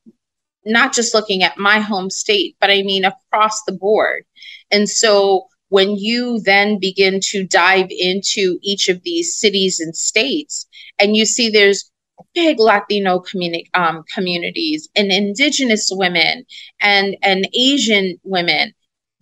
not 0.64 0.92
just 0.92 1.14
looking 1.14 1.42
at 1.42 1.59
my 1.59 1.80
home 1.80 2.11
state, 2.11 2.57
but 2.61 2.70
I 2.70 2.83
mean 2.83 3.04
across 3.04 3.62
the 3.64 3.72
board. 3.72 4.24
And 4.70 4.88
so 4.88 5.46
when 5.68 5.96
you 5.96 6.40
then 6.40 6.78
begin 6.78 7.20
to 7.20 7.44
dive 7.46 7.88
into 7.90 8.59
each 8.62 8.88
of 8.88 9.02
these 9.02 9.37
cities 9.37 9.80
and 9.80 9.94
states, 9.96 10.66
and 10.98 11.16
you 11.16 11.26
see 11.26 11.50
there's 11.50 11.90
big 12.35 12.61
Latino 12.61 13.20
communi- 13.20 13.68
um, 13.74 14.04
communities 14.12 14.88
and 14.94 15.11
indigenous 15.11 15.90
women 15.92 16.44
and, 16.80 17.16
and 17.22 17.48
Asian 17.54 18.18
women, 18.22 18.72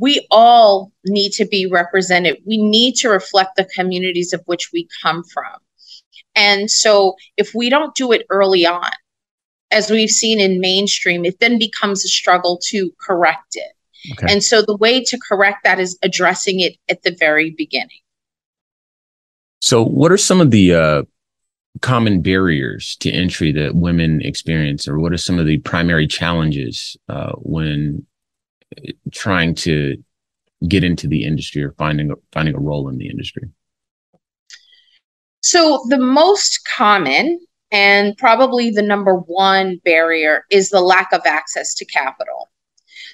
we 0.03 0.27
all 0.33 0.91
need 1.05 1.31
to 1.31 1.45
be 1.45 1.65
represented. 1.65 2.37
We 2.45 2.61
need 2.61 2.97
to 2.97 3.09
reflect 3.09 3.55
the 3.55 3.67
communities 3.67 4.33
of 4.33 4.43
which 4.47 4.71
we 4.73 4.89
come 5.01 5.23
from. 5.23 5.61
And 6.35 6.69
so 6.69 7.15
if 7.37 7.55
we 7.55 7.71
don't 7.71 7.95
do 7.95 8.11
it 8.11 8.27
early 8.29 8.67
on, 8.67 8.91
as 9.71 9.91
we've 9.91 10.11
seen 10.11 10.41
in 10.41 10.59
mainstream, 10.59 11.25
it 11.25 11.39
then 11.39 11.57
becomes 11.57 12.05
a 12.05 12.09
struggle 12.09 12.59
to 12.65 12.91
correct 13.01 13.55
it. 13.55 13.73
Okay. 14.15 14.33
And 14.33 14.43
so 14.43 14.61
the 14.61 14.77
way 14.77 15.05
to 15.05 15.17
correct 15.21 15.59
that 15.63 15.79
is 15.79 15.97
addressing 16.03 16.59
it 16.59 16.75
at 16.89 17.05
the 17.05 17.15
very 17.17 17.51
beginning. 17.51 18.01
So, 19.61 19.85
what 19.85 20.11
are 20.11 20.17
some 20.17 20.41
of 20.41 20.51
the 20.51 20.75
uh, 20.75 21.03
common 21.81 22.23
barriers 22.23 22.97
to 22.97 23.13
entry 23.13 23.53
that 23.53 23.77
women 23.77 24.21
experience, 24.23 24.89
or 24.89 24.99
what 24.99 25.13
are 25.13 25.19
some 25.19 25.39
of 25.39 25.47
the 25.47 25.59
primary 25.59 26.09
challenges 26.09 26.97
uh, 27.09 27.35
when 27.37 28.05
trying 29.13 29.55
to 29.57 29.97
get 30.69 30.85
into 30.85 31.09
the 31.09 31.25
industry 31.25 31.63
or 31.63 31.73
finding 31.73 32.13
finding 32.33 32.55
a 32.55 32.61
role 32.61 32.89
in 32.89 32.99
the 32.99 33.09
industry? 33.09 33.49
So, 35.41 35.85
the 35.89 35.99
most 35.99 36.67
common 36.77 37.41
and 37.73 38.17
probably 38.17 38.71
the 38.71 38.83
number 38.83 39.15
one 39.15 39.81
barrier 39.85 40.45
is 40.51 40.69
the 40.69 40.81
lack 40.81 41.13
of 41.13 41.23
access 41.25 41.75
to 41.75 41.85
capital. 41.85 42.51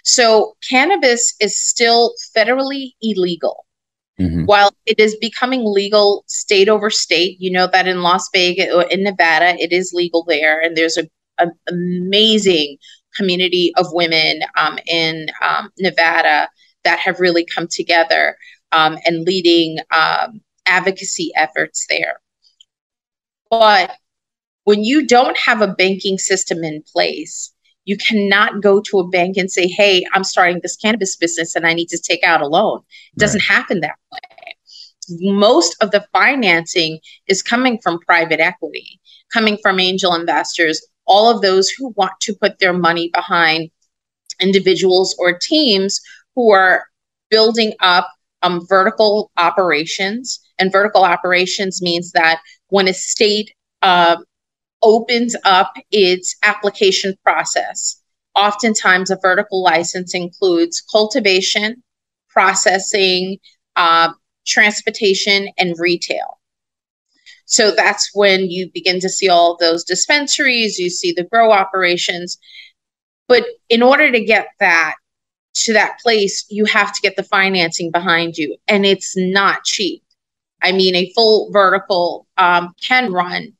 So, 0.04 0.56
cannabis 0.68 1.34
is 1.40 1.58
still 1.58 2.12
federally 2.36 2.92
illegal. 3.00 3.64
Mm-hmm. 4.20 4.46
While 4.46 4.72
it 4.84 4.98
is 4.98 5.16
becoming 5.16 5.62
legal 5.64 6.24
state 6.26 6.68
over 6.68 6.90
state, 6.90 7.36
you 7.40 7.50
know 7.52 7.68
that 7.72 7.86
in 7.86 8.02
Las 8.02 8.28
Vegas 8.34 8.74
or 8.74 8.82
in 8.84 9.04
Nevada, 9.04 9.56
it 9.58 9.72
is 9.72 9.92
legal 9.94 10.24
there, 10.24 10.60
and 10.60 10.76
there's 10.76 10.98
a, 10.98 11.08
a 11.38 11.46
amazing 11.68 12.78
community 13.14 13.72
of 13.76 13.86
women 13.92 14.40
um, 14.56 14.78
in 14.86 15.26
um, 15.42 15.70
Nevada 15.78 16.48
that 16.84 16.98
have 16.98 17.20
really 17.20 17.44
come 17.44 17.66
together 17.70 18.36
um, 18.72 18.98
and 19.04 19.24
leading 19.24 19.78
um, 19.94 20.40
advocacy 20.66 21.30
efforts 21.36 21.86
there. 21.88 22.20
But 23.50 23.92
when 24.64 24.84
you 24.84 25.06
don't 25.06 25.36
have 25.38 25.62
a 25.62 25.74
banking 25.74 26.18
system 26.18 26.62
in 26.62 26.82
place, 26.92 27.52
you 27.84 27.96
cannot 27.96 28.60
go 28.60 28.82
to 28.82 28.98
a 28.98 29.08
bank 29.08 29.38
and 29.38 29.50
say, 29.50 29.66
Hey, 29.66 30.04
I'm 30.12 30.24
starting 30.24 30.60
this 30.62 30.76
cannabis 30.76 31.16
business 31.16 31.56
and 31.56 31.66
I 31.66 31.72
need 31.72 31.88
to 31.88 31.98
take 31.98 32.22
out 32.22 32.42
a 32.42 32.46
loan. 32.46 32.80
It 33.14 33.18
doesn't 33.18 33.48
right. 33.48 33.56
happen 33.56 33.80
that 33.80 33.96
way. 34.12 34.56
Most 35.32 35.74
of 35.80 35.90
the 35.90 36.06
financing 36.12 36.98
is 37.28 37.42
coming 37.42 37.78
from 37.82 37.98
private 38.00 38.40
equity, 38.40 39.00
coming 39.32 39.56
from 39.62 39.80
angel 39.80 40.14
investors, 40.14 40.86
all 41.08 41.30
of 41.30 41.42
those 41.42 41.68
who 41.70 41.92
want 41.96 42.12
to 42.20 42.34
put 42.34 42.58
their 42.58 42.72
money 42.72 43.10
behind 43.12 43.70
individuals 44.40 45.16
or 45.18 45.36
teams 45.36 46.00
who 46.36 46.52
are 46.52 46.84
building 47.30 47.72
up 47.80 48.08
um, 48.42 48.64
vertical 48.68 49.30
operations. 49.36 50.40
And 50.58 50.70
vertical 50.70 51.02
operations 51.04 51.82
means 51.82 52.12
that 52.12 52.40
when 52.68 52.86
a 52.88 52.94
state 52.94 53.52
uh, 53.82 54.16
opens 54.82 55.34
up 55.44 55.72
its 55.90 56.36
application 56.42 57.16
process. 57.24 58.00
Oftentimes, 58.34 59.10
a 59.10 59.18
vertical 59.20 59.62
license 59.62 60.14
includes 60.14 60.80
cultivation, 60.92 61.82
processing, 62.28 63.38
uh, 63.76 64.12
transportation, 64.46 65.48
and 65.58 65.74
retail. 65.78 66.37
So 67.48 67.70
that's 67.74 68.10
when 68.12 68.50
you 68.50 68.70
begin 68.72 69.00
to 69.00 69.08
see 69.08 69.28
all 69.28 69.56
those 69.58 69.82
dispensaries, 69.82 70.78
you 70.78 70.90
see 70.90 71.12
the 71.12 71.24
grow 71.24 71.50
operations. 71.50 72.38
But 73.26 73.44
in 73.70 73.82
order 73.82 74.12
to 74.12 74.24
get 74.24 74.48
that 74.60 74.94
to 75.54 75.72
that 75.72 75.98
place, 76.00 76.46
you 76.50 76.66
have 76.66 76.92
to 76.92 77.00
get 77.00 77.16
the 77.16 77.22
financing 77.22 77.90
behind 77.90 78.36
you, 78.36 78.56
and 78.68 78.84
it's 78.84 79.16
not 79.16 79.64
cheap. 79.64 80.02
I 80.62 80.72
mean, 80.72 80.94
a 80.94 81.10
full 81.14 81.50
vertical 81.50 82.26
um, 82.36 82.74
can 82.82 83.12
run 83.12 83.54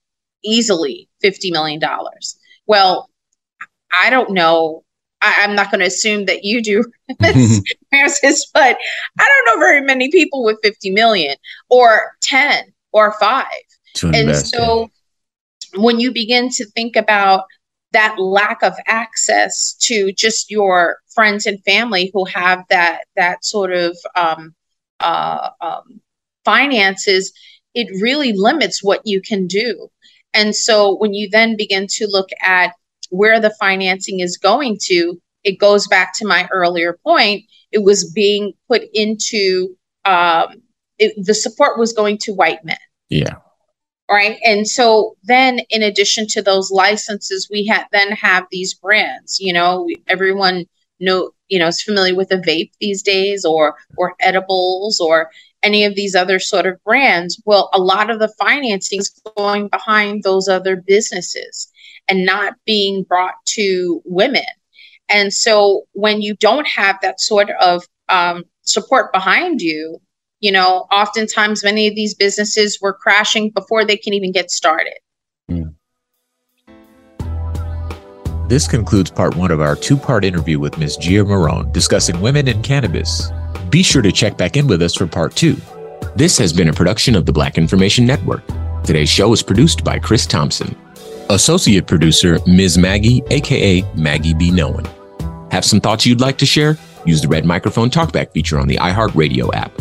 easily 0.44 1.08
$50 1.24 1.50
million. 1.50 1.80
Well, 2.66 3.08
I 3.90 4.10
don't 4.10 4.32
know. 4.32 4.84
I, 5.20 5.44
am 5.44 5.54
not 5.54 5.70
going 5.70 5.80
to 5.80 5.86
assume 5.86 6.26
that 6.26 6.44
you 6.44 6.62
do, 6.62 6.84
Francis, 7.90 8.50
but 8.52 8.76
I 9.18 9.24
don't 9.24 9.46
know 9.46 9.64
very 9.64 9.80
many 9.80 10.10
people 10.10 10.44
with 10.44 10.58
50 10.62 10.90
million 10.90 11.36
or 11.70 12.12
10 12.22 12.64
or 12.92 13.12
five. 13.18 13.46
And 14.14 14.36
so 14.36 14.90
when 15.74 16.00
you 16.00 16.12
begin 16.12 16.48
to 16.50 16.64
think 16.66 16.96
about 16.96 17.44
that 17.92 18.18
lack 18.18 18.62
of 18.62 18.74
access 18.86 19.74
to 19.80 20.12
just 20.12 20.50
your 20.50 20.98
friends 21.14 21.46
and 21.46 21.62
family 21.64 22.10
who 22.12 22.24
have 22.26 22.64
that 22.68 23.04
that 23.16 23.44
sort 23.44 23.72
of 23.72 23.96
um, 24.14 24.54
uh, 25.00 25.50
um, 25.60 26.00
finances, 26.44 27.32
it 27.74 27.88
really 28.02 28.32
limits 28.32 28.82
what 28.82 29.00
you 29.04 29.20
can 29.20 29.46
do. 29.46 29.88
And 30.34 30.54
so 30.54 30.96
when 30.96 31.14
you 31.14 31.28
then 31.30 31.56
begin 31.56 31.86
to 31.90 32.06
look 32.10 32.28
at 32.42 32.72
where 33.10 33.40
the 33.40 33.54
financing 33.58 34.20
is 34.20 34.36
going 34.36 34.76
to, 34.82 35.20
it 35.44 35.58
goes 35.58 35.86
back 35.88 36.12
to 36.16 36.26
my 36.26 36.46
earlier 36.52 36.98
point. 37.04 37.44
It 37.72 37.82
was 37.82 38.10
being 38.12 38.52
put 38.68 38.82
into 38.92 39.76
um, 40.04 40.62
it, 40.98 41.14
the 41.24 41.34
support 41.34 41.78
was 41.78 41.92
going 41.92 42.18
to 42.18 42.34
white 42.34 42.64
men. 42.64 42.78
Yeah. 43.08 43.36
Right. 44.10 44.38
And 44.42 44.66
so 44.66 45.16
then, 45.24 45.60
in 45.68 45.82
addition 45.82 46.26
to 46.28 46.40
those 46.40 46.70
licenses, 46.70 47.48
we 47.52 47.66
had 47.66 47.84
then 47.92 48.12
have 48.12 48.46
these 48.50 48.72
brands. 48.72 49.38
You 49.38 49.52
know, 49.52 49.86
everyone 50.06 50.64
know 51.00 51.30
you 51.48 51.58
know 51.58 51.66
is 51.68 51.82
familiar 51.82 52.14
with 52.14 52.32
a 52.32 52.36
vape 52.36 52.70
these 52.80 53.02
days, 53.02 53.44
or 53.44 53.76
or 53.98 54.14
edibles, 54.20 54.98
or 54.98 55.30
any 55.62 55.84
of 55.84 55.94
these 55.94 56.14
other 56.14 56.38
sort 56.38 56.66
of 56.66 56.82
brands, 56.84 57.40
well, 57.44 57.68
a 57.72 57.80
lot 57.80 58.10
of 58.10 58.18
the 58.18 58.32
financing 58.38 59.00
is 59.00 59.20
going 59.36 59.68
behind 59.68 60.22
those 60.22 60.48
other 60.48 60.76
businesses 60.76 61.68
and 62.08 62.24
not 62.24 62.54
being 62.64 63.02
brought 63.02 63.34
to 63.44 64.00
women. 64.04 64.44
And 65.08 65.32
so 65.32 65.86
when 65.92 66.20
you 66.22 66.36
don't 66.36 66.66
have 66.66 66.98
that 67.02 67.20
sort 67.20 67.50
of 67.60 67.84
um, 68.08 68.44
support 68.62 69.12
behind 69.12 69.60
you, 69.60 70.00
you 70.40 70.52
know, 70.52 70.86
oftentimes 70.92 71.64
many 71.64 71.86
of 71.88 71.94
these 71.94 72.14
businesses 72.14 72.78
were 72.80 72.92
crashing 72.92 73.50
before 73.50 73.84
they 73.84 73.96
can 73.96 74.14
even 74.14 74.32
get 74.32 74.50
started. 74.50 74.98
Mm. 75.50 75.74
This 78.48 78.66
concludes 78.66 79.10
part 79.10 79.36
one 79.36 79.50
of 79.50 79.60
our 79.60 79.76
two 79.76 79.96
part 79.96 80.24
interview 80.24 80.58
with 80.58 80.78
Ms. 80.78 80.96
Gia 80.96 81.24
Moron 81.24 81.70
discussing 81.72 82.20
women 82.20 82.48
in 82.48 82.62
cannabis. 82.62 83.30
Be 83.68 83.82
sure 83.82 84.00
to 84.00 84.10
check 84.10 84.38
back 84.38 84.56
in 84.56 84.66
with 84.66 84.80
us 84.80 84.94
for 84.94 85.06
part 85.06 85.34
two. 85.34 85.56
This 86.16 86.38
has 86.38 86.52
been 86.52 86.68
a 86.68 86.72
production 86.72 87.14
of 87.14 87.26
the 87.26 87.32
Black 87.32 87.58
Information 87.58 88.06
Network. 88.06 88.42
Today's 88.84 89.10
show 89.10 89.32
is 89.32 89.42
produced 89.42 89.84
by 89.84 89.98
Chris 89.98 90.24
Thompson. 90.24 90.74
Associate 91.28 91.86
producer, 91.86 92.38
Ms. 92.46 92.78
Maggie, 92.78 93.22
aka 93.28 93.82
Maggie 93.94 94.32
B. 94.32 94.50
Nolan. 94.50 94.88
Have 95.50 95.64
some 95.64 95.80
thoughts 95.80 96.06
you'd 96.06 96.22
like 96.22 96.38
to 96.38 96.46
share? 96.46 96.78
Use 97.04 97.20
the 97.20 97.28
red 97.28 97.44
microphone 97.44 97.90
talkback 97.90 98.32
feature 98.32 98.58
on 98.58 98.66
the 98.66 98.76
iHeartRadio 98.76 99.52
app. 99.54 99.72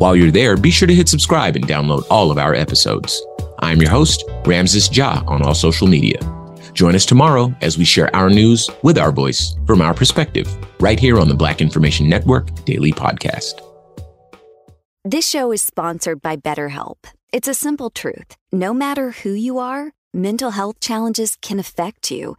While 0.00 0.16
you're 0.16 0.30
there, 0.30 0.56
be 0.56 0.70
sure 0.70 0.88
to 0.88 0.94
hit 0.94 1.10
subscribe 1.10 1.56
and 1.56 1.68
download 1.68 2.06
all 2.08 2.30
of 2.30 2.38
our 2.38 2.54
episodes. 2.54 3.22
I'm 3.58 3.82
your 3.82 3.90
host, 3.90 4.24
Ramses 4.46 4.96
Ja, 4.96 5.22
on 5.26 5.42
all 5.42 5.54
social 5.54 5.86
media. 5.86 6.18
Join 6.72 6.94
us 6.94 7.04
tomorrow 7.04 7.54
as 7.60 7.76
we 7.76 7.84
share 7.84 8.08
our 8.16 8.30
news 8.30 8.70
with 8.82 8.96
our 8.96 9.12
voice 9.12 9.54
from 9.66 9.82
our 9.82 9.92
perspective, 9.92 10.48
right 10.80 10.98
here 10.98 11.20
on 11.20 11.28
the 11.28 11.34
Black 11.34 11.60
Information 11.60 12.08
Network 12.08 12.64
Daily 12.64 12.92
Podcast. 12.92 13.60
This 15.04 15.28
show 15.28 15.52
is 15.52 15.60
sponsored 15.60 16.22
by 16.22 16.34
BetterHelp. 16.34 17.04
It's 17.30 17.46
a 17.46 17.52
simple 17.52 17.90
truth. 17.90 18.38
No 18.50 18.72
matter 18.72 19.10
who 19.10 19.32
you 19.32 19.58
are, 19.58 19.92
mental 20.14 20.52
health 20.52 20.80
challenges 20.80 21.36
can 21.42 21.58
affect 21.58 22.10
you 22.10 22.38